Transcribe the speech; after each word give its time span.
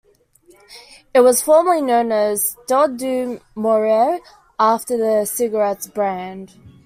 It 1.13 1.19
was 1.19 1.43
formerly 1.43 1.83
known 1.83 2.11
as 2.11 2.57
Stade 2.65 2.97
Du 2.97 3.39
Maurier, 3.55 4.17
after 4.59 4.97
the 4.97 5.25
cigarettes 5.25 5.85
brand. 5.85 6.55